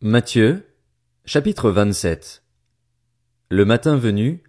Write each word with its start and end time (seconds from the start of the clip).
Matthieu, 0.00 0.64
chapitre 1.24 1.72
27 1.72 2.44
Le 3.50 3.64
matin 3.64 3.96
venu, 3.96 4.44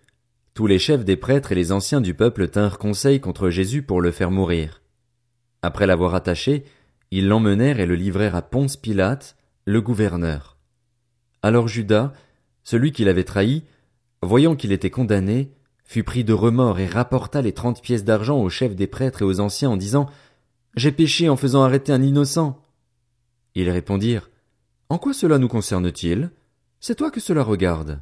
tous 0.54 0.68
les 0.68 0.78
chefs 0.78 1.04
des 1.04 1.18
prêtres 1.18 1.52
et 1.52 1.56
les 1.56 1.72
anciens 1.72 2.02
du 2.02 2.14
peuple 2.14 2.50
tinrent 2.50 2.78
conseil 2.78 3.20
contre 3.20 3.50
Jésus 3.50 3.82
pour 3.82 4.00
le 4.00 4.12
faire 4.12 4.30
mourir. 4.30 4.84
Après 5.64 5.88
l'avoir 5.88 6.14
attaché, 6.14 6.66
ils 7.10 7.28
l'emmenèrent 7.28 7.80
et 7.80 7.88
le 7.88 7.96
livrèrent 7.96 8.36
à 8.36 8.44
Ponce 8.44 8.78
Pilate, 8.78 9.38
le 9.66 9.82
gouverneur. 9.82 10.60
Alors 11.42 11.68
Judas, 11.68 12.14
celui 12.64 12.92
qui 12.92 13.04
l'avait 13.04 13.24
trahi, 13.24 13.64
voyant 14.22 14.56
qu'il 14.56 14.72
était 14.72 14.92
condamné, 14.92 15.52
fut 15.84 16.04
pris 16.04 16.24
de 16.24 16.34
remords 16.34 16.78
et 16.78 16.86
rapporta 16.86 17.42
les 17.42 17.54
trente 17.54 17.82
pièces 17.82 18.04
d'argent 18.04 18.40
aux 18.40 18.50
chefs 18.50 18.76
des 18.76 18.86
prêtres 18.86 19.24
et 19.24 19.26
aux 19.26 19.40
anciens 19.40 19.72
en 19.72 19.78
disant 19.78 20.12
J'ai 20.76 20.92
péché 20.92 21.28
en 21.28 21.38
faisant 21.38 21.64
arrêter 21.64 21.92
un 21.92 22.04
innocent. 22.04 22.62
Ils 23.56 23.72
répondirent 23.72 24.30
en 24.90 24.98
quoi 24.98 25.14
cela 25.14 25.38
nous 25.38 25.48
concerne-t-il? 25.48 26.32
C'est 26.80 26.96
toi 26.96 27.12
que 27.12 27.20
cela 27.20 27.44
regarde. 27.44 28.02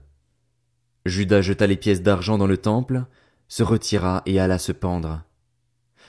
Judas 1.05 1.41
jeta 1.41 1.67
les 1.67 1.75
pièces 1.75 2.01
d'argent 2.01 2.37
dans 2.37 2.47
le 2.47 2.57
temple, 2.57 3.05
se 3.49 3.63
retira 3.63 4.23
et 4.25 4.39
alla 4.39 4.57
se 4.57 4.71
pendre. 4.71 5.23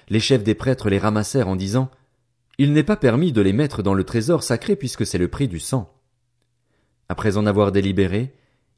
Les 0.09 0.21
chefs 0.21 0.45
des 0.45 0.55
prêtres 0.55 0.89
les 0.89 0.99
ramassèrent 0.99 1.49
en 1.49 1.57
disant 1.57 1.91
Il 2.59 2.73
n'est 2.73 2.85
pas 2.85 2.97
permis 2.97 3.33
de 3.33 3.41
les 3.41 3.53
mettre 3.53 3.83
dans 3.83 3.95
le 3.95 4.05
trésor 4.05 4.43
sacré 4.43 4.77
puisque 4.77 5.05
c'est 5.05 5.19
le 5.19 5.29
prix 5.29 5.49
du 5.49 5.59
sang. 5.59 5.93
Après 7.09 7.37
en 7.37 7.47
avoir 7.47 7.73
délibéré, 7.73 8.35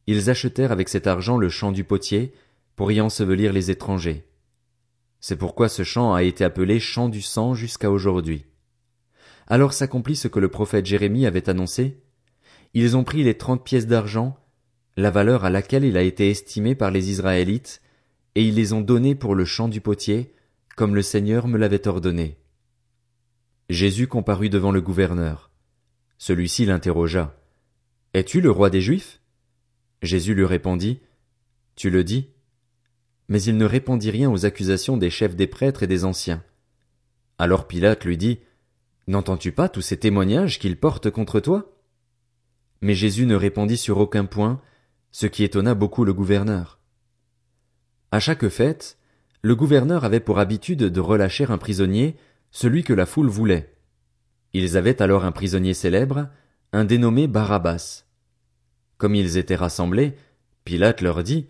ils 0.07 0.31
achetèrent 0.31 0.73
avec 0.73 0.89
cet 0.89 1.07
argent 1.07 1.37
le 1.37 1.49
champ 1.49 1.73
du 1.73 1.85
potier 1.85 2.33
pour 2.77 2.93
y 2.93 3.01
ensevelir 3.01 3.53
les 3.53 3.71
étrangers. 3.71 4.25
C'est 5.21 5.37
pourquoi 5.37 5.69
ce 5.69 5.85
champ 5.85 6.15
a 6.15 6.23
été 6.23 6.45
appelé 6.45 6.81
champ 6.81 7.09
du 7.09 7.21
sang 7.21 7.55
jusqu'à 7.55 7.91
aujourd'hui. 7.91 8.47
Alors 9.51 9.73
s'accomplit 9.73 10.15
ce 10.15 10.29
que 10.29 10.39
le 10.39 10.49
prophète 10.49 10.87
Jérémie 10.87 11.27
avait 11.27 11.51
annoncé. 11.51 11.99
Ils 12.73 12.97
ont 12.97 13.03
pris 13.03 13.25
les 13.25 13.37
trente 13.37 13.65
pièces 13.65 13.89
d'argent, 13.89 14.39
la 14.97 15.11
valeur 15.11 15.45
à 15.45 15.51
laquelle 15.51 15.85
il 15.85 15.97
a 15.97 16.03
été 16.03 16.31
estimé 16.31 16.77
par 16.77 16.93
les 16.93 17.11
Israélites, 17.11 17.83
et 18.37 18.45
ils 18.45 18.55
les 18.55 18.73
ont 18.73 18.81
données 18.81 19.17
pour 19.17 19.35
le 19.35 19.45
champ 19.45 19.67
du 19.67 19.81
potier, 19.81 20.33
comme 20.77 20.95
le 20.95 21.03
Seigneur 21.03 21.49
me 21.49 21.59
l'avait 21.59 21.89
ordonné. 21.89 22.39
Jésus 23.69 24.07
comparut 24.07 24.51
devant 24.51 24.71
le 24.71 24.81
gouverneur. 24.81 25.51
Celui-ci 26.17 26.65
l'interrogea. 26.65 27.37
Es-tu 28.15 28.41
le 28.41 28.53
roi 28.53 28.71
des 28.71 28.81
Juifs? 28.81 29.21
Jésus 30.01 30.35
lui 30.35 30.45
répondit. 30.45 31.01
Tu 31.75 31.91
le 31.91 32.05
dis. 32.05 32.31
Mais 33.29 33.43
il 33.43 33.57
ne 33.57 33.65
répondit 33.65 34.13
rien 34.13 34.31
aux 34.31 34.47
accusations 34.47 34.97
des 34.97 35.11
chefs 35.11 35.35
des 35.35 35.49
prêtres 35.49 35.83
et 35.83 35.89
des 35.89 36.05
anciens. 36.05 36.45
Alors 37.37 37.67
Pilate 37.67 38.05
lui 38.05 38.17
dit. 38.17 38.39
N'entends-tu 39.11 39.51
pas 39.51 39.69
tous 39.69 39.81
ces 39.81 39.97
témoignages 39.97 40.61
qu'ils 40.61 40.79
portent 40.79 41.11
contre 41.11 41.41
toi? 41.41 41.77
Mais 42.81 42.95
Jésus 42.95 43.27
ne 43.27 43.35
répondit 43.35 43.77
sur 43.77 43.99
aucun 43.99 44.25
point, 44.25 44.61
ce 45.11 45.27
qui 45.27 45.43
étonna 45.43 45.75
beaucoup 45.75 46.05
le 46.05 46.15
gouverneur. 46.15 46.79
À 48.13 48.21
chaque 48.21 48.47
fête, 48.47 48.99
le 49.43 49.57
gouverneur 49.57 50.05
avait 50.05 50.21
pour 50.21 50.39
habitude 50.39 50.85
de 50.85 51.01
relâcher 51.01 51.45
un 51.51 51.59
prisonnier, 51.59 52.19
celui 52.53 52.85
que 52.85 52.93
la 52.93 53.05
foule 53.05 53.27
voulait. 53.27 53.75
Ils 54.53 54.77
avaient 54.77 55.03
alors 55.03 55.25
un 55.25 55.33
prisonnier 55.33 55.75
célèbre, 55.75 56.29
un 56.73 56.85
dénommé 56.85 57.27
Barabbas. 57.27 58.05
Comme 58.97 59.17
ils 59.17 59.39
étaient 59.39 59.57
rassemblés, 59.57 60.15
Pilate 60.63 61.01
leur 61.01 61.25
dit, 61.25 61.49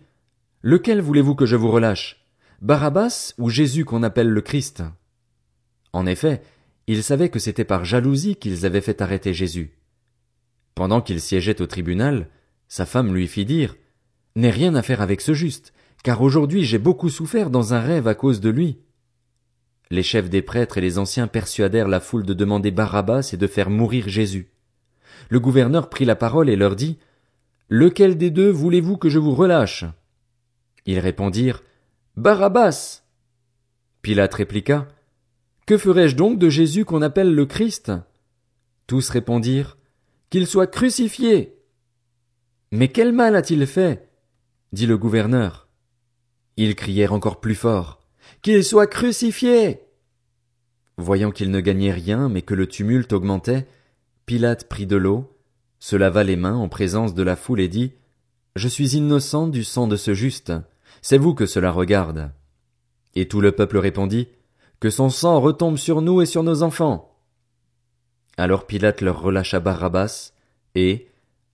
Lequel 0.63 0.99
voulez-vous 0.99 1.35
que 1.35 1.45
je 1.45 1.57
vous 1.57 1.69
relâche? 1.69 2.25
Barabbas 2.59 3.35
ou 3.37 3.51
Jésus 3.51 3.85
qu'on 3.85 4.01
appelle 4.01 4.29
le 4.29 4.41
Christ? 4.41 4.81
En 5.93 6.07
effet, 6.07 6.41
ils 6.87 7.03
savaient 7.03 7.29
que 7.29 7.39
c'était 7.39 7.65
par 7.65 7.85
jalousie 7.85 8.35
qu'ils 8.35 8.65
avaient 8.65 8.81
fait 8.81 9.01
arrêter 9.01 9.33
Jésus. 9.33 9.71
Pendant 10.75 11.01
qu'il 11.01 11.21
siégeait 11.21 11.61
au 11.61 11.67
tribunal, 11.67 12.27
sa 12.67 12.85
femme 12.85 13.13
lui 13.13 13.27
fit 13.27 13.45
dire 13.45 13.75
N'ai 14.35 14.49
rien 14.49 14.75
à 14.75 14.81
faire 14.81 15.01
avec 15.01 15.21
ce 15.21 15.33
juste, 15.33 15.73
car 16.03 16.21
aujourd'hui 16.21 16.63
j'ai 16.63 16.79
beaucoup 16.79 17.09
souffert 17.09 17.49
dans 17.49 17.73
un 17.73 17.79
rêve 17.79 18.07
à 18.07 18.15
cause 18.15 18.39
de 18.39 18.49
lui. 18.49 18.79
Les 19.89 20.03
chefs 20.03 20.29
des 20.29 20.41
prêtres 20.41 20.77
et 20.77 20.81
les 20.81 20.97
anciens 20.97 21.27
persuadèrent 21.27 21.89
la 21.89 21.99
foule 21.99 22.25
de 22.25 22.33
demander 22.33 22.71
Barabbas 22.71 23.31
et 23.33 23.37
de 23.37 23.47
faire 23.47 23.69
mourir 23.69 24.07
Jésus. 24.07 24.49
Le 25.29 25.39
gouverneur 25.39 25.89
prit 25.89 26.05
la 26.05 26.15
parole 26.15 26.49
et 26.49 26.55
leur 26.55 26.75
dit 26.75 26.97
Lequel 27.67 28.17
des 28.17 28.31
deux 28.31 28.49
voulez-vous 28.49 28.97
que 28.97 29.09
je 29.09 29.19
vous 29.19 29.35
relâche? 29.35 29.85
Ils 30.85 30.99
répondirent 30.99 31.61
Barabbas. 32.15 33.03
Pilate 34.01 34.33
répliqua 34.33 34.87
que 35.65 35.77
ferai-je 35.77 36.15
donc 36.15 36.39
de 36.39 36.49
Jésus 36.49 36.85
qu'on 36.85 37.01
appelle 37.01 37.33
le 37.33 37.45
Christ? 37.45 37.91
Tous 38.87 39.09
répondirent, 39.09 39.77
Qu'il 40.29 40.47
soit 40.47 40.67
crucifié. 40.67 41.57
Mais 42.71 42.87
quel 42.87 43.11
mal 43.11 43.35
a-t-il 43.35 43.65
fait? 43.67 44.09
dit 44.71 44.85
le 44.85 44.97
gouverneur. 44.97 45.67
Ils 46.57 46.75
crièrent 46.75 47.13
encore 47.13 47.39
plus 47.39 47.55
fort, 47.55 48.01
Qu'il 48.41 48.63
soit 48.63 48.87
crucifié. 48.87 49.81
Voyant 50.97 51.31
qu'il 51.31 51.51
ne 51.51 51.59
gagnait 51.59 51.91
rien, 51.91 52.29
mais 52.29 52.41
que 52.41 52.53
le 52.53 52.67
tumulte 52.67 53.13
augmentait, 53.13 53.67
Pilate 54.25 54.69
prit 54.69 54.85
de 54.85 54.97
l'eau, 54.97 55.37
se 55.79 55.95
lava 55.95 56.23
les 56.23 56.35
mains 56.35 56.55
en 56.55 56.69
présence 56.69 57.13
de 57.13 57.23
la 57.23 57.35
foule 57.35 57.59
et 57.59 57.67
dit, 57.67 57.93
Je 58.55 58.67
suis 58.67 58.95
innocent 58.95 59.47
du 59.47 59.63
sang 59.63 59.87
de 59.87 59.95
ce 59.95 60.13
juste, 60.13 60.53
c'est 61.01 61.17
vous 61.17 61.33
que 61.33 61.45
cela 61.45 61.71
regarde. 61.71 62.31
Et 63.15 63.27
tout 63.27 63.41
le 63.41 63.51
peuple 63.51 63.77
répondit, 63.77 64.27
que 64.81 64.89
son 64.89 65.09
sang 65.09 65.39
retombe 65.39 65.77
sur 65.77 66.01
nous 66.01 66.21
et 66.21 66.25
sur 66.25 66.43
nos 66.43 66.63
enfants. 66.63 67.15
Alors 68.35 68.65
Pilate 68.65 69.01
leur 69.01 69.21
relâcha 69.21 69.59
Barabbas, 69.59 70.33
et, 70.73 71.07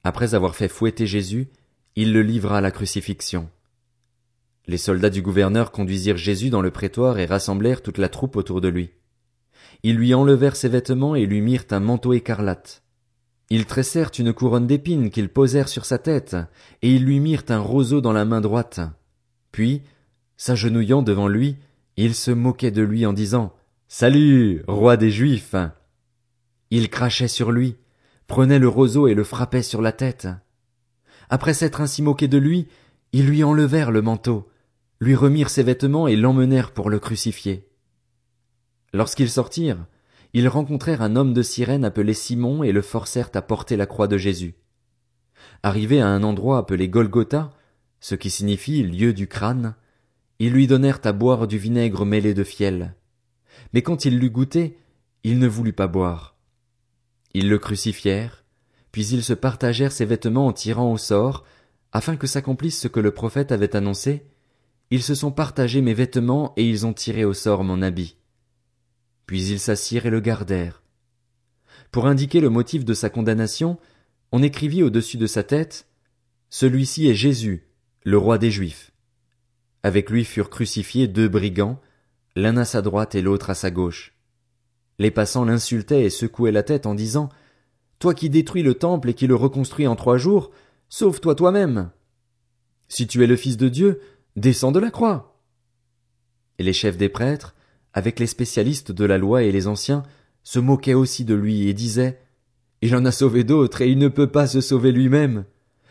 après 0.05 0.33
avoir 0.33 0.55
fait 0.55 0.69
fouetter 0.69 1.05
Jésus, 1.05 1.49
il 1.97 2.13
le 2.13 2.21
livra 2.21 2.59
à 2.59 2.61
la 2.61 2.71
crucifixion. 2.71 3.49
Les 4.66 4.77
soldats 4.77 5.09
du 5.09 5.21
gouverneur 5.21 5.71
conduisirent 5.71 6.17
Jésus 6.17 6.49
dans 6.49 6.61
le 6.61 6.71
prétoire 6.71 7.19
et 7.19 7.25
rassemblèrent 7.25 7.81
toute 7.81 7.97
la 7.97 8.07
troupe 8.07 8.37
autour 8.37 8.61
de 8.61 8.69
lui. 8.69 8.91
Ils 9.83 9.97
lui 9.97 10.13
enlevèrent 10.13 10.55
ses 10.55 10.69
vêtements 10.69 11.16
et 11.16 11.25
lui 11.25 11.41
mirent 11.41 11.66
un 11.71 11.81
manteau 11.81 12.13
écarlate. 12.13 12.81
Ils 13.49 13.66
tressèrent 13.66 14.11
une 14.17 14.33
couronne 14.33 14.67
d'épines 14.67 15.09
qu'ils 15.09 15.29
posèrent 15.29 15.69
sur 15.69 15.83
sa 15.85 15.97
tête, 15.97 16.37
et 16.81 16.93
ils 16.93 17.03
lui 17.03 17.19
mirent 17.19 17.45
un 17.49 17.59
roseau 17.59 17.99
dans 17.99 18.13
la 18.13 18.25
main 18.25 18.39
droite. 18.39 18.79
Puis, 19.51 19.81
s'agenouillant 20.37 21.01
devant 21.01 21.27
lui, 21.27 21.57
il 21.97 22.13
se 22.13 22.31
moquait 22.31 22.72
de 22.72 22.84
lui 22.84 23.06
en 23.06 23.13
disant 23.13 23.53
Salut, 23.88 24.63
roi 24.68 24.97
des 24.97 25.09
Juifs. 25.09 25.56
Il 26.69 26.90
crachait 26.90 27.28
sur 27.28 27.52
lui, 27.52 27.75
prenait 28.28 28.59
le 28.59 28.68
roseau 28.68 29.08
et 29.08 29.16
le 29.16 29.24
frappait 29.24 29.63
sur 29.63 29.81
la 29.81 29.91
tête. 29.91 30.28
Après 31.30 31.56
s'être 31.56 31.81
ainsi 31.81 32.03
moqué 32.03 32.28
de 32.28 32.38
lui, 32.38 32.68
ils 33.13 33.25
lui 33.25 33.44
enlevèrent 33.44 33.91
le 33.91 34.02
manteau, 34.02 34.47
lui 35.00 35.16
remirent 35.16 35.50
ses 35.50 35.63
vêtements 35.63 36.08
et 36.08 36.16
l'emmenèrent 36.16 36.72
pour 36.72 36.90
le 36.90 37.00
crucifier. 37.00 37.68
Lorsqu'ils 38.94 39.29
sortirent, 39.29 39.85
ils 40.34 40.47
rencontrèrent 40.47 41.02
un 41.02 41.16
homme 41.16 41.34
de 41.34 41.41
sirène 41.41 41.85
appelé 41.85 42.14
Simon 42.14 42.64
et 42.64 42.72
le 42.72 42.81
forcèrent 42.81 43.31
à 43.34 43.41
porter 43.41 43.75
la 43.75 43.85
croix 43.85 44.08
de 44.08 44.18
Jésus. 44.18 44.56
Arrivés 45.64 46.02
à 46.02 46.08
un 46.08 46.24
endroit 46.24 46.59
appelé 46.59 46.90
Golgotha, 46.90 47.52
ce 48.00 48.16
qui 48.16 48.29
signifie 48.29 48.84
lieu 48.84 49.14
du 49.14 49.28
crâne, 49.28 49.75
ils 50.39 50.51
lui 50.51 50.67
donnèrent 50.67 51.01
à 51.03 51.11
boire 51.11 51.47
du 51.47 51.57
vinaigre 51.57 52.05
mêlé 52.05 52.33
de 52.33 52.43
fiel. 52.43 52.95
Mais 53.73 53.81
quand 53.81 54.05
il 54.05 54.19
l'eut 54.19 54.29
goûté, 54.29 54.77
il 55.23 55.39
ne 55.39 55.47
voulut 55.47 55.73
pas 55.73 55.87
boire. 55.87 56.35
Ils 57.33 57.49
le 57.49 57.57
crucifièrent, 57.57 58.45
puis 58.91 59.05
ils 59.07 59.23
se 59.23 59.33
partagèrent 59.33 59.91
ses 59.91 60.05
vêtements 60.05 60.47
en 60.47 60.53
tirant 60.53 60.91
au 60.91 60.97
sort, 60.97 61.43
afin 61.91 62.15
que 62.15 62.27
s'accomplisse 62.27 62.79
ce 62.79 62.87
que 62.87 62.99
le 62.99 63.11
prophète 63.11 63.51
avait 63.51 63.75
annoncé. 63.75 64.25
Ils 64.89 65.03
se 65.03 65.15
sont 65.15 65.31
partagés 65.31 65.81
mes 65.81 65.93
vêtements 65.93 66.53
et 66.55 66.67
ils 66.67 66.85
ont 66.85 66.93
tiré 66.93 67.25
au 67.25 67.33
sort 67.33 67.63
mon 67.63 67.81
habit. 67.81 68.15
Puis 69.25 69.47
ils 69.49 69.59
s'assirent 69.59 70.05
et 70.05 70.09
le 70.11 70.21
gardèrent. 70.21 70.83
Pour 71.91 72.07
indiquer 72.07 72.39
le 72.39 72.49
motif 72.49 72.85
de 72.85 72.93
sa 72.93 73.09
condamnation, 73.09 73.77
on 74.31 74.43
écrivit 74.43 74.83
au-dessus 74.83 75.17
de 75.17 75.28
sa 75.28 75.43
tête, 75.43 75.87
Celui-ci 76.49 77.07
est 77.07 77.13
Jésus, 77.13 77.67
le 78.03 78.17
roi 78.17 78.37
des 78.37 78.51
Juifs. 78.51 78.91
Avec 79.87 80.09
lui 80.09 80.25
furent 80.25 80.49
crucifiés 80.49 81.07
deux 81.07 81.29
brigands, 81.29 81.79
l'un 82.35 82.57
à 82.57 82.66
sa 82.66 82.81
droite 82.81 83.16
et 83.16 83.22
l'autre 83.22 83.49
à 83.49 83.55
sa 83.55 83.72
gauche. 83.72 84.13
Les 84.99 85.11
passants 85.11 85.45
l'insultaient 85.45 86.03
et 86.03 86.09
secouaient 86.09 86.51
la 86.51 86.61
tête 86.61 86.85
en 86.85 86.93
disant 86.93 87.29
Toi 87.97 88.13
qui 88.13 88.29
détruis 88.29 88.63
le 88.63 88.73
temple 88.73 89.11
et 89.11 89.13
qui 89.13 89.28
le 89.28 89.35
reconstruis 89.35 89.87
en 89.87 89.95
trois 89.95 90.17
jours, 90.17 90.51
sauve-toi 90.89 91.35
toi-même. 91.35 91.89
Si 92.89 93.07
tu 93.07 93.23
es 93.23 93.28
le 93.28 93.37
Fils 93.37 93.55
de 93.55 93.69
Dieu, 93.69 94.01
descends 94.35 94.73
de 94.73 94.79
la 94.79 94.91
croix. 94.91 95.39
Et 96.59 96.63
les 96.63 96.73
chefs 96.73 96.97
des 96.97 97.07
prêtres, 97.07 97.55
avec 97.93 98.19
les 98.19 98.28
spécialistes 98.28 98.91
de 98.91 99.05
la 99.05 99.17
loi 99.17 99.43
et 99.43 99.53
les 99.53 99.67
anciens, 99.67 100.03
se 100.43 100.59
moquaient 100.59 100.95
aussi 100.95 101.23
de 101.23 101.33
lui 101.33 101.69
et 101.69 101.73
disaient 101.73 102.19
Il 102.81 102.93
en 102.93 103.05
a 103.05 103.13
sauvé 103.13 103.45
d'autres 103.45 103.81
et 103.83 103.90
il 103.90 103.99
ne 103.99 104.09
peut 104.09 104.28
pas 104.28 104.47
se 104.47 104.59
sauver 104.59 104.91
lui-même. 104.91 105.45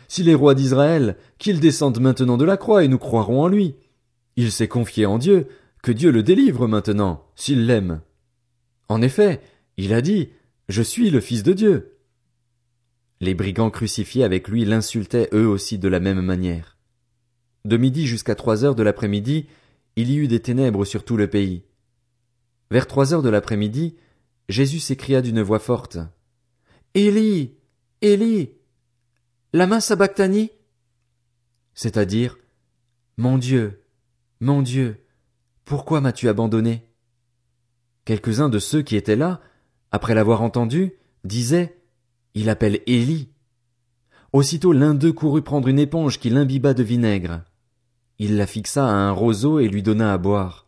S'il 0.07 0.29
est 0.29 0.35
roi 0.35 0.55
d'Israël, 0.55 1.17
qu'il 1.39 1.61
descende 1.61 1.99
maintenant 1.99 2.37
de 2.37 2.45
la 2.45 2.59
croix 2.59 2.85
et 2.85 2.89
nous 2.89 2.99
croirons 2.99 3.41
en 3.41 3.49
lui. 3.49 3.75
Il 4.37 4.53
s'est 4.53 4.69
confié 4.69 5.07
en 5.07 5.19
Dieu, 5.19 5.49
que 5.83 5.93
Dieu 5.93 6.11
le 6.11 6.23
délivre 6.23 6.67
maintenant, 6.67 7.27
s'il 7.35 7.67
l'aime. 7.67 8.03
En 8.89 9.03
effet, 9.03 9.41
il 9.77 9.93
a 9.95 10.03
dit, 10.03 10.31
Je 10.69 10.83
suis 10.83 11.11
le 11.11 11.21
Fils 11.21 11.43
de 11.43 11.53
Dieu. 11.53 11.97
Les 13.21 13.35
brigands 13.35 13.71
crucifiés 13.71 14.25
avec 14.25 14.49
lui 14.49 14.65
l'insultaient 14.65 15.29
eux 15.33 15.47
aussi 15.47 15.79
de 15.79 15.89
la 15.89 16.01
même 16.01 16.21
manière. 16.21 16.77
De 17.65 17.77
midi 17.77 18.07
jusqu'à 18.07 18.35
trois 18.35 18.65
heures 18.65 18.75
de 18.75 18.83
l'après-midi, 18.83 19.47
il 19.97 20.11
y 20.11 20.17
eut 20.17 20.29
des 20.29 20.41
ténèbres 20.41 20.85
sur 20.85 21.05
tout 21.05 21.17
le 21.17 21.29
pays. 21.29 21.65
Vers 22.71 22.87
trois 22.87 23.15
heures 23.15 23.23
de 23.23 23.31
l'après-midi, 23.31 23.97
Jésus 24.49 24.81
s'écria 24.81 25.23
d'une 25.23 25.41
voix 25.41 25.59
forte. 25.59 25.99
Élie, 26.95 27.55
Élie, 28.03 28.51
main 29.55 29.81
sabachthani? 29.81 30.51
C'est-à-dire, 31.75 32.39
Mon 33.17 33.39
Dieu, 33.39 33.81
mon 34.41 34.61
Dieu, 34.61 35.03
pourquoi 35.65 36.03
m'as-tu 36.03 36.29
abandonné? 36.29 36.83
Quelques-uns 38.05 38.51
de 38.51 38.59
ceux 38.59 38.83
qui 38.83 38.97
étaient 38.97 39.17
là, 39.17 39.41
après 39.93 40.15
l'avoir 40.15 40.43
entendu, 40.43 40.93
disaient, 41.25 41.81
Il 42.35 42.51
appelle 42.51 42.81
Élie. 42.87 43.31
Aussitôt 44.35 44.73
l'un 44.73 44.93
d'eux 44.93 45.13
courut 45.13 45.41
prendre 45.41 45.69
une 45.69 45.79
éponge 45.79 46.19
qu'il 46.19 46.37
imbiba 46.37 46.75
de 46.75 46.83
vinaigre. 46.83 47.45
Il 48.19 48.37
la 48.37 48.47
fixa 48.47 48.87
à 48.87 48.93
un 48.93 49.11
roseau 49.11 49.59
et 49.59 49.69
lui 49.69 49.83
donna 49.83 50.13
à 50.13 50.19
boire. 50.19 50.67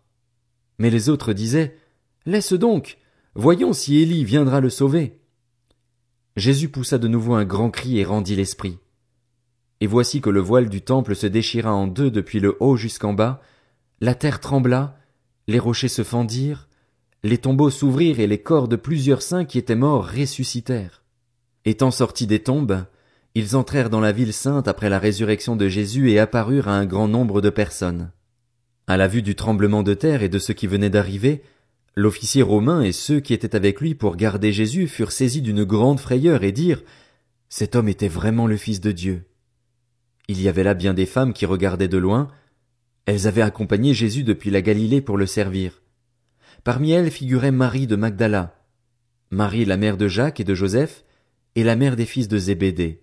Mais 0.78 0.88
les 0.88 1.10
autres 1.10 1.34
disaient, 1.34 1.76
Laisse 2.24 2.54
donc, 2.54 2.96
voyons 3.34 3.74
si 3.74 3.98
Élie 3.98 4.24
viendra 4.24 4.60
le 4.60 4.70
sauver. 4.70 5.20
Jésus 6.36 6.70
poussa 6.70 6.96
de 6.96 7.08
nouveau 7.08 7.34
un 7.34 7.44
grand 7.44 7.70
cri 7.70 7.98
et 7.98 8.04
rendit 8.04 8.36
l'esprit. 8.36 8.78
Et 9.80 9.86
voici 9.86 10.20
que 10.20 10.30
le 10.30 10.40
voile 10.40 10.68
du 10.68 10.80
temple 10.80 11.14
se 11.14 11.26
déchira 11.26 11.72
en 11.72 11.86
deux 11.86 12.10
depuis 12.10 12.40
le 12.40 12.56
haut 12.60 12.76
jusqu'en 12.76 13.12
bas, 13.12 13.40
la 14.00 14.14
terre 14.14 14.40
trembla, 14.40 14.98
les 15.46 15.58
rochers 15.58 15.88
se 15.88 16.04
fendirent, 16.04 16.68
les 17.24 17.38
tombeaux 17.38 17.70
s'ouvrirent 17.70 18.20
et 18.20 18.26
les 18.26 18.40
corps 18.40 18.68
de 18.68 18.76
plusieurs 18.76 19.22
saints 19.22 19.44
qui 19.44 19.58
étaient 19.58 19.74
morts 19.74 20.06
ressuscitèrent. 20.06 21.02
Étant 21.64 21.90
sortis 21.90 22.26
des 22.26 22.42
tombes, 22.42 22.84
ils 23.34 23.56
entrèrent 23.56 23.90
dans 23.90 24.00
la 24.00 24.12
ville 24.12 24.32
sainte 24.32 24.68
après 24.68 24.88
la 24.88 24.98
résurrection 24.98 25.56
de 25.56 25.68
Jésus 25.68 26.10
et 26.10 26.18
apparurent 26.18 26.68
à 26.68 26.76
un 26.76 26.86
grand 26.86 27.08
nombre 27.08 27.40
de 27.40 27.50
personnes. 27.50 28.10
À 28.86 28.96
la 28.96 29.08
vue 29.08 29.22
du 29.22 29.34
tremblement 29.34 29.82
de 29.82 29.94
terre 29.94 30.22
et 30.22 30.28
de 30.28 30.38
ce 30.38 30.52
qui 30.52 30.66
venait 30.66 30.90
d'arriver, 30.90 31.42
l'officier 31.94 32.42
romain 32.42 32.82
et 32.82 32.92
ceux 32.92 33.20
qui 33.20 33.34
étaient 33.34 33.56
avec 33.56 33.80
lui 33.80 33.94
pour 33.94 34.16
garder 34.16 34.52
Jésus 34.52 34.86
furent 34.86 35.12
saisis 35.12 35.42
d'une 35.42 35.64
grande 35.64 36.00
frayeur 36.00 36.42
et 36.42 36.52
dirent 36.52 36.82
Cet 37.48 37.76
homme 37.76 37.88
était 37.88 38.08
vraiment 38.08 38.46
le 38.46 38.56
Fils 38.56 38.80
de 38.80 38.92
Dieu. 38.92 39.24
Il 40.28 40.40
y 40.40 40.48
avait 40.48 40.62
là 40.62 40.74
bien 40.74 40.94
des 40.94 41.06
femmes 41.06 41.32
qui 41.32 41.46
regardaient 41.46 41.88
de 41.88 41.98
loin. 41.98 42.28
Elles 43.08 43.26
avaient 43.26 43.40
accompagné 43.40 43.94
Jésus 43.94 44.22
depuis 44.22 44.50
la 44.50 44.60
Galilée 44.60 45.00
pour 45.00 45.16
le 45.16 45.24
servir. 45.24 45.80
Parmi 46.62 46.90
elles 46.90 47.10
figurait 47.10 47.52
Marie 47.52 47.86
de 47.86 47.96
Magdala, 47.96 48.62
Marie 49.30 49.64
la 49.64 49.78
mère 49.78 49.96
de 49.96 50.08
Jacques 50.08 50.40
et 50.40 50.44
de 50.44 50.54
Joseph, 50.54 51.06
et 51.54 51.64
la 51.64 51.74
mère 51.74 51.96
des 51.96 52.04
fils 52.04 52.28
de 52.28 52.36
Zébédée. 52.36 53.00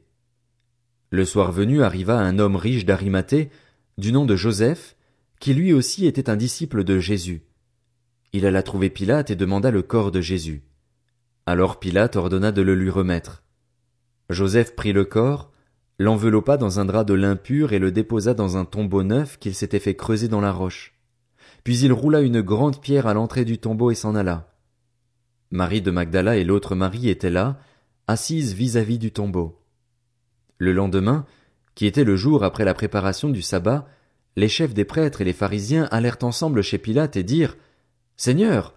Le 1.10 1.25
soir 1.25 1.52
venu 1.52 1.81
arriva 1.81 2.19
un 2.19 2.38
homme 2.38 2.56
riche 2.56 2.86
d'Arimathée, 2.86 3.50
du 3.98 4.12
nom 4.12 4.28
de 4.28 4.36
Joseph, 4.36 4.96
qui 5.40 5.56
lui 5.56 5.74
aussi 5.74 6.06
était 6.06 6.30
un 6.30 6.36
disciple 6.36 6.84
de 6.84 7.00
Jésus. 7.00 7.42
Il 8.31 8.46
alla 8.46 8.62
trouver 8.62 8.92
Pilate 8.92 9.31
et 9.31 9.36
demanda 9.36 9.72
le 9.72 9.81
corps 9.81 10.12
de 10.12 10.22
Jésus. 10.22 10.62
Alors 11.48 11.80
Pilate 11.80 12.16
ordonna 12.16 12.52
de 12.52 12.62
le 12.62 12.75
lui 12.75 12.92
remettre. 12.92 13.42
Joseph 14.30 14.75
prit 14.75 14.94
le 14.94 15.06
corps, 15.06 15.52
l'enveloppa 15.97 16.57
dans 16.57 16.80
un 16.80 16.86
drap 16.86 17.03
de 17.03 17.13
lin 17.13 17.36
pur 17.36 17.74
et 17.74 17.80
le 17.80 17.92
déposa 17.92 18.33
dans 18.33 18.57
un 18.57 18.65
tombeau 18.65 19.03
neuf 19.03 19.38
qu'il 19.39 19.56
s'était 19.56 19.80
fait 19.80 19.95
creuser 19.95 20.27
dans 20.27 20.42
la 20.42 20.51
roche. 20.51 20.94
Puis 21.63 21.80
il 21.80 21.94
roula 21.94 22.21
une 22.21 22.42
grande 22.42 22.81
pierre 22.81 23.07
à 23.07 23.13
l'entrée 23.13 23.45
du 23.45 23.57
tombeau 23.57 23.92
et 23.92 23.95
s'en 23.95 24.15
alla. 24.15 24.53
Marie 25.51 25.81
de 25.81 25.92
Magdala 25.92 26.38
et 26.38 26.44
l'autre 26.44 26.75
Marie 26.75 27.09
étaient 27.09 27.30
là, 27.30 27.57
assises 28.07 28.53
vis-à-vis 28.53 29.00
du 29.00 29.12
tombeau. 29.12 29.59
Le 30.57 30.74
lendemain, 30.74 31.25
qui 31.75 31.86
était 31.86 32.03
le 32.03 32.15
jour 32.15 32.44
après 32.44 32.65
la 32.65 32.74
préparation 32.74 33.30
du 33.30 33.42
sabbat, 33.42 33.88
les 34.36 34.50
chefs 34.50 34.74
des 34.74 34.86
prêtres 34.86 35.21
et 35.21 35.25
les 35.25 35.33
pharisiens 35.33 35.88
allèrent 35.92 36.18
ensemble 36.24 36.62
chez 36.62 36.77
Pilate 36.77 37.15
et 37.15 37.24
dirent 37.24 37.57
Seigneur, 38.18 38.74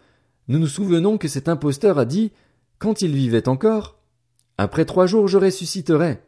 nous 0.46 0.58
nous 0.58 0.66
souvenons 0.66 1.18
que 1.18 1.28
cet 1.28 1.48
imposteur 1.48 1.98
a 1.98 2.04
dit, 2.04 2.32
quand 2.78 3.02
il 3.02 3.12
vivait 3.12 3.48
encore, 3.48 3.98
Après 4.56 4.84
trois 4.84 5.06
jours 5.06 5.28
je 5.28 5.38
ressusciterai. 5.38 6.20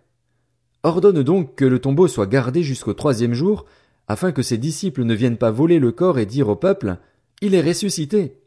Ordonne 0.82 1.22
donc 1.22 1.56
que 1.56 1.64
le 1.64 1.78
tombeau 1.78 2.08
soit 2.08 2.26
gardé 2.26 2.62
jusqu'au 2.62 2.94
troisième 2.94 3.34
jour, 3.34 3.66
afin 4.08 4.32
que 4.32 4.42
ses 4.42 4.58
disciples 4.58 5.04
ne 5.04 5.14
viennent 5.14 5.36
pas 5.36 5.50
voler 5.50 5.78
le 5.78 5.92
corps 5.92 6.18
et 6.18 6.26
dire 6.26 6.48
au 6.48 6.56
peuple, 6.56 6.96
Il 7.42 7.54
est 7.54 7.62
ressuscité. 7.62 8.38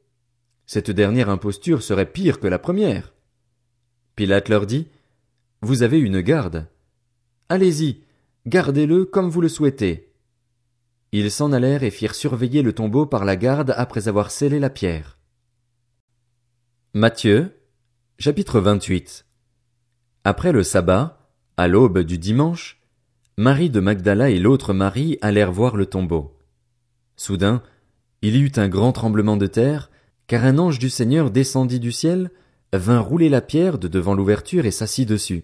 Cette 0.65 0.91
dernière 0.91 1.29
imposture 1.29 1.83
serait 1.83 2.11
pire 2.11 2.39
que 2.39 2.47
la 2.47 2.59
première. 2.59 3.13
Pilate 4.15 4.49
leur 4.49 4.65
dit, 4.65 4.87
Vous 5.61 5.83
avez 5.83 5.99
une 5.99 6.21
garde. 6.21 6.67
Allez-y, 7.49 8.01
gardez-le 8.47 9.05
comme 9.05 9.29
vous 9.29 9.41
le 9.41 9.49
souhaitez. 9.49 10.11
Ils 11.11 11.29
s'en 11.29 11.51
allèrent 11.51 11.83
et 11.83 11.91
firent 11.91 12.15
surveiller 12.15 12.63
le 12.63 12.73
tombeau 12.73 13.05
par 13.05 13.23
la 13.23 13.35
garde 13.35 13.73
après 13.77 14.07
avoir 14.07 14.31
scellé 14.31 14.59
la 14.59 14.71
pierre. 14.71 15.19
Matthieu, 16.95 17.55
chapitre 18.17 18.59
28 18.59 19.25
Après 20.23 20.51
le 20.51 20.63
sabbat, 20.63 21.22
à 21.57 21.67
l'aube 21.67 21.99
du 21.99 22.17
dimanche, 22.17 22.79
Marie 23.37 23.69
de 23.69 23.79
Magdala 23.79 24.29
et 24.29 24.39
l'autre 24.39 24.73
Marie 24.73 25.17
allèrent 25.21 25.51
voir 25.51 25.75
le 25.75 25.85
tombeau. 25.85 26.35
Soudain, 27.15 27.61
il 28.21 28.35
y 28.35 28.39
eut 28.39 28.51
un 28.55 28.67
grand 28.67 28.91
tremblement 28.91 29.37
de 29.37 29.47
terre, 29.47 29.91
car 30.27 30.45
un 30.45 30.57
ange 30.57 30.79
du 30.79 30.89
Seigneur 30.89 31.29
descendit 31.29 31.79
du 31.79 31.91
ciel, 31.91 32.31
vint 32.73 32.99
rouler 32.99 33.29
la 33.29 33.41
pierre 33.41 33.77
de 33.77 33.87
devant 33.87 34.15
l'ouverture 34.15 34.65
et 34.65 34.71
s'assit 34.71 35.07
dessus. 35.07 35.43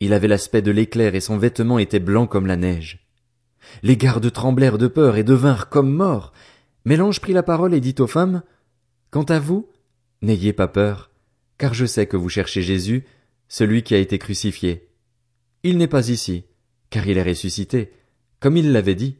Il 0.00 0.12
avait 0.12 0.28
l'aspect 0.28 0.62
de 0.62 0.70
l'éclair 0.70 1.16
et 1.16 1.20
son 1.20 1.36
vêtement 1.36 1.78
était 1.78 1.98
blanc 1.98 2.28
comme 2.28 2.46
la 2.46 2.56
neige. 2.56 3.04
Les 3.82 3.96
gardes 3.96 4.32
tremblèrent 4.32 4.78
de 4.78 4.86
peur 4.86 5.16
et 5.16 5.24
devinrent 5.24 5.68
comme 5.68 5.92
morts. 5.92 6.32
Mais 6.84 6.96
l'ange 6.96 7.20
prit 7.20 7.32
la 7.32 7.42
parole 7.42 7.74
et 7.74 7.80
dit 7.80 7.96
aux 7.98 8.06
femmes, 8.06 8.42
Quant 9.10 9.24
à 9.24 9.40
vous, 9.40 9.68
n'ayez 10.22 10.52
pas 10.52 10.68
peur, 10.68 11.10
car 11.58 11.74
je 11.74 11.86
sais 11.86 12.06
que 12.06 12.16
vous 12.16 12.28
cherchez 12.28 12.62
Jésus, 12.62 13.04
celui 13.48 13.82
qui 13.82 13.94
a 13.94 13.98
été 13.98 14.18
crucifié. 14.18 14.87
Il 15.62 15.78
n'est 15.78 15.88
pas 15.88 16.08
ici, 16.08 16.44
car 16.90 17.06
il 17.06 17.18
est 17.18 17.22
ressuscité, 17.22 17.92
comme 18.40 18.56
il 18.56 18.72
l'avait 18.72 18.94
dit. 18.94 19.16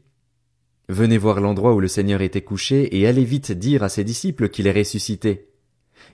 Venez 0.87 1.17
voir 1.17 1.41
l'endroit 1.41 1.73
où 1.73 1.79
le 1.79 1.87
Seigneur 1.87 2.21
était 2.21 2.41
couché 2.41 2.97
et 2.97 3.05
allez 3.05 3.25
vite 3.25 3.51
dire 3.51 3.83
à 3.83 3.89
ses 3.89 4.03
disciples 4.03 4.49
qu'il 4.49 4.65
est 4.65 4.77
ressuscité. 4.77 5.49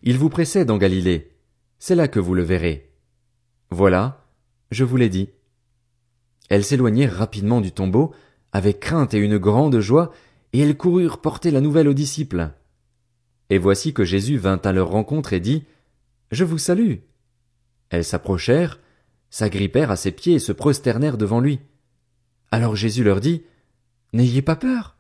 Il 0.03 0.17
vous 0.17 0.29
précède 0.29 0.71
en 0.71 0.77
Galilée. 0.77 1.31
C'est 1.79 1.95
là 1.95 2.07
que 2.07 2.19
vous 2.19 2.33
le 2.33 2.43
verrez. 2.43 2.91
Voilà, 3.69 4.25
je 4.71 4.83
vous 4.83 4.97
l'ai 4.97 5.09
dit. 5.09 5.29
Elles 6.49 6.63
s'éloignèrent 6.63 7.15
rapidement 7.15 7.61
du 7.61 7.71
tombeau, 7.71 8.13
avec 8.51 8.79
crainte 8.79 9.13
et 9.13 9.19
une 9.19 9.37
grande 9.37 9.79
joie, 9.79 10.11
et 10.53 10.59
elles 10.59 10.77
coururent 10.77 11.19
porter 11.19 11.51
la 11.51 11.61
nouvelle 11.61 11.87
aux 11.87 11.93
disciples. 11.93 12.51
Et 13.49 13.57
voici 13.57 13.93
que 13.93 14.03
Jésus 14.03 14.37
vint 14.37 14.59
à 14.63 14.71
leur 14.71 14.89
rencontre 14.89 15.33
et 15.33 15.39
dit, 15.39 15.65
Je 16.31 16.43
vous 16.43 16.57
salue. 16.57 16.95
Elles 17.89 18.03
s'approchèrent, 18.03 18.79
s'agrippèrent 19.35 19.91
à 19.91 19.97
ses 19.97 20.13
pieds 20.13 20.35
et 20.35 20.39
se 20.39 20.53
prosternèrent 20.53 21.17
devant 21.17 21.41
lui. 21.41 21.59
Alors 22.51 22.77
Jésus 22.77 23.03
leur 23.03 23.19
dit, 23.19 23.43
N'ayez 24.13 24.41
pas 24.41 24.55
peur. 24.55 24.95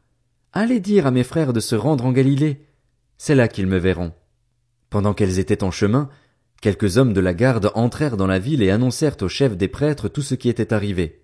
Allez 0.51 0.81
dire 0.81 1.07
à 1.07 1.11
mes 1.11 1.23
frères 1.23 1.53
de 1.53 1.61
se 1.61 1.73
rendre 1.73 2.05
en 2.05 2.11
Galilée. 2.11 2.67
C'est 3.17 3.33
là 3.33 3.47
qu'ils 3.47 3.65
me 3.65 3.77
verront. 3.77 4.11
Pendant 4.89 5.13
qu'elles 5.13 5.39
étaient 5.39 5.63
en 5.63 5.71
chemin, 5.71 6.09
quelques 6.59 6.97
hommes 6.97 7.13
de 7.13 7.21
la 7.21 7.33
garde 7.33 7.71
entrèrent 7.75 8.17
dans 8.17 8.27
la 8.27 8.37
ville 8.37 8.61
et 8.61 8.71
annoncèrent 8.71 9.15
aux 9.21 9.29
chefs 9.29 9.55
des 9.55 9.69
prêtres 9.69 10.09
tout 10.09 10.21
ce 10.21 10.35
qui 10.35 10.49
était 10.49 10.73
arrivé. 10.73 11.23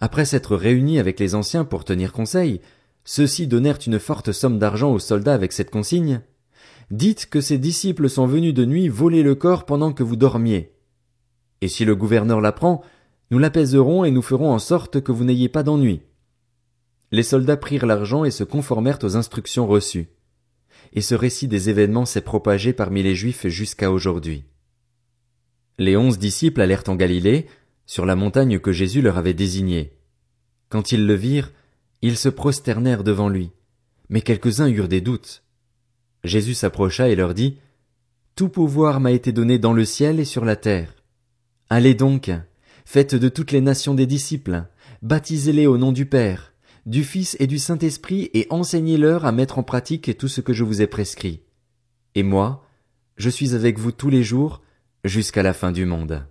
Après 0.00 0.24
s'être 0.24 0.56
réunis 0.56 0.98
avec 0.98 1.20
les 1.20 1.36
anciens 1.36 1.64
pour 1.64 1.84
tenir 1.84 2.12
conseil, 2.12 2.60
ceux-ci 3.04 3.46
donnèrent 3.46 3.78
une 3.86 4.00
forte 4.00 4.32
somme 4.32 4.58
d'argent 4.58 4.90
aux 4.90 4.98
soldats 4.98 5.34
avec 5.34 5.52
cette 5.52 5.70
consigne. 5.70 6.20
Dites 6.90 7.26
que 7.26 7.40
ces 7.40 7.58
disciples 7.58 8.10
sont 8.10 8.26
venus 8.26 8.54
de 8.54 8.64
nuit 8.64 8.88
voler 8.88 9.22
le 9.22 9.36
corps 9.36 9.66
pendant 9.66 9.92
que 9.92 10.02
vous 10.02 10.16
dormiez. 10.16 10.74
Et 11.64 11.68
si 11.68 11.86
le 11.86 11.96
gouverneur 11.96 12.42
l'apprend, 12.42 12.84
nous 13.30 13.38
l'apaiserons 13.38 14.04
et 14.04 14.10
nous 14.10 14.20
ferons 14.20 14.52
en 14.52 14.58
sorte 14.58 15.00
que 15.00 15.12
vous 15.12 15.24
n'ayez 15.24 15.48
pas 15.48 15.62
d'ennui. 15.62 16.02
Les 17.10 17.22
soldats 17.22 17.56
prirent 17.56 17.86
l'argent 17.86 18.26
et 18.26 18.30
se 18.30 18.44
conformèrent 18.44 19.02
aux 19.02 19.16
instructions 19.16 19.66
reçues. 19.66 20.10
Et 20.92 21.00
ce 21.00 21.14
récit 21.14 21.48
des 21.48 21.70
événements 21.70 22.04
s'est 22.04 22.20
propagé 22.20 22.74
parmi 22.74 23.02
les 23.02 23.14
Juifs 23.14 23.46
jusqu'à 23.46 23.90
aujourd'hui. 23.90 24.44
Les 25.78 25.96
onze 25.96 26.18
disciples 26.18 26.60
allèrent 26.60 26.84
en 26.88 26.96
Galilée, 26.96 27.46
sur 27.86 28.04
la 28.04 28.14
montagne 28.14 28.58
que 28.58 28.72
Jésus 28.72 29.00
leur 29.00 29.16
avait 29.16 29.32
désignée. 29.32 29.96
Quand 30.68 30.92
ils 30.92 31.06
le 31.06 31.14
virent, 31.14 31.50
ils 32.02 32.18
se 32.18 32.28
prosternèrent 32.28 33.04
devant 33.04 33.30
lui, 33.30 33.52
mais 34.10 34.20
quelques-uns 34.20 34.68
eurent 34.68 34.86
des 34.86 35.00
doutes. 35.00 35.42
Jésus 36.24 36.52
s'approcha 36.52 37.08
et 37.08 37.16
leur 37.16 37.32
dit, 37.32 37.56
Tout 38.36 38.50
pouvoir 38.50 39.00
m'a 39.00 39.12
été 39.12 39.32
donné 39.32 39.58
dans 39.58 39.72
le 39.72 39.86
ciel 39.86 40.20
et 40.20 40.26
sur 40.26 40.44
la 40.44 40.56
terre. 40.56 40.94
Allez 41.70 41.94
donc, 41.94 42.30
faites 42.84 43.14
de 43.14 43.28
toutes 43.28 43.52
les 43.52 43.60
nations 43.60 43.94
des 43.94 44.06
disciples, 44.06 44.64
baptisez-les 45.02 45.66
au 45.66 45.78
nom 45.78 45.92
du 45.92 46.06
Père, 46.06 46.52
du 46.86 47.04
Fils 47.04 47.36
et 47.40 47.46
du 47.46 47.58
Saint-Esprit 47.58 48.30
et 48.34 48.46
enseignez-leur 48.50 49.24
à 49.24 49.32
mettre 49.32 49.58
en 49.58 49.62
pratique 49.62 50.16
tout 50.18 50.28
ce 50.28 50.40
que 50.40 50.52
je 50.52 50.64
vous 50.64 50.82
ai 50.82 50.86
prescrit. 50.86 51.40
Et 52.14 52.22
moi, 52.22 52.66
je 53.16 53.30
suis 53.30 53.54
avec 53.54 53.78
vous 53.78 53.92
tous 53.92 54.10
les 54.10 54.22
jours 54.22 54.62
jusqu'à 55.04 55.42
la 55.42 55.54
fin 55.54 55.72
du 55.72 55.86
monde. 55.86 56.26